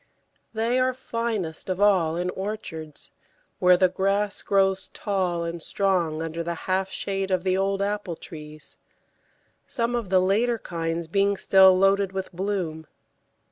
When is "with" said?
12.13-12.31